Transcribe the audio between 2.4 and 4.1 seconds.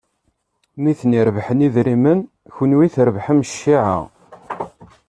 kenwi trebḥem cciɛa.